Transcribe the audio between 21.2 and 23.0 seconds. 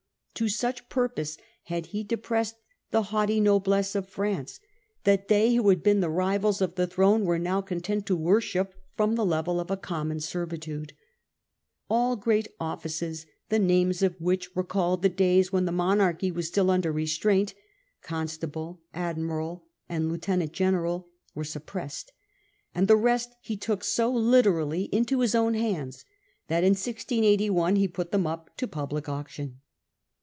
were suppressed; and the